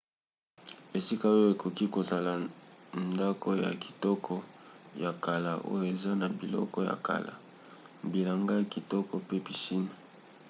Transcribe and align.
esika 0.97 1.25
oyo 1.35 1.47
ekoki 1.53 1.85
kozala 1.95 2.31
ndako 3.11 3.49
ya 3.63 3.71
kitoko 3.83 4.33
ya 5.03 5.11
kala 5.23 5.51
oyo 5.71 5.83
eza 5.93 6.11
na 6.21 6.27
biloko 6.37 6.77
ya 6.89 6.95
kala 7.07 7.33
bilanga 8.11 8.51
ya 8.59 8.65
kikoto 8.73 9.15
pe 9.27 9.37
piscine 9.45 9.91